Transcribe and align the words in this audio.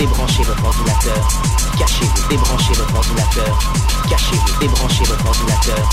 débranchez 0.00 0.42
votre 0.44 0.64
ordinateur, 0.64 1.28
cachez-vous, 1.78 2.28
débranchez 2.30 2.72
votre 2.72 2.94
ordinateur, 2.94 3.58
cachez-vous, 4.08 4.58
débranchez 4.58 5.04
votre 5.04 5.26
ordinateur, 5.26 5.88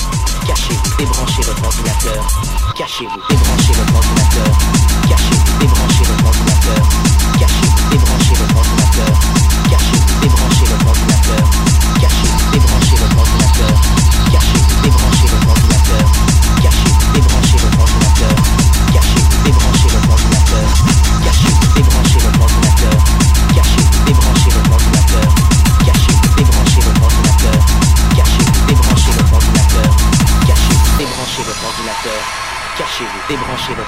cachez-vous, 0.48 0.98
débranchez 0.98 1.42
votre 1.42 1.64
ordinateur, 1.66 2.28
cachez-vous, 2.74 3.20
débranchez 3.30 3.74
votre 3.74 3.96
ordinateur. 3.96 4.97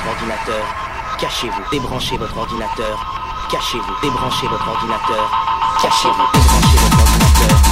ordinateur. 0.08 0.66
Cachez-vous, 1.20 1.64
débranchez 1.72 2.18
votre 2.18 2.38
ordinateur. 2.38 2.98
Cachez-vous, 3.52 3.94
débranchez 4.02 4.48
votre 4.48 4.68
ordinateur. 4.68 5.32
Cachez-vous, 5.82 6.28
débranchez 6.34 6.78
votre 6.78 7.00
ordinateur. 7.00 7.69